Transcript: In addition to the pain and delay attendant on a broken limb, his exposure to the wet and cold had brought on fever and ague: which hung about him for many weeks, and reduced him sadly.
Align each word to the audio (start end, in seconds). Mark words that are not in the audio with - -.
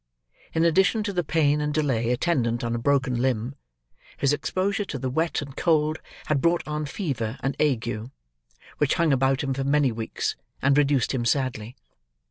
In 0.53 0.65
addition 0.65 1.03
to 1.03 1.13
the 1.13 1.23
pain 1.23 1.61
and 1.61 1.71
delay 1.71 2.09
attendant 2.09 2.63
on 2.63 2.73
a 2.73 2.79
broken 2.79 3.21
limb, 3.21 3.53
his 4.17 4.33
exposure 4.33 4.83
to 4.83 4.97
the 4.97 5.11
wet 5.11 5.43
and 5.43 5.55
cold 5.55 5.99
had 6.25 6.41
brought 6.41 6.67
on 6.67 6.87
fever 6.87 7.37
and 7.43 7.55
ague: 7.61 8.09
which 8.79 8.95
hung 8.95 9.13
about 9.13 9.43
him 9.43 9.53
for 9.53 9.63
many 9.63 9.91
weeks, 9.91 10.35
and 10.59 10.75
reduced 10.75 11.11
him 11.13 11.23
sadly. 11.23 11.75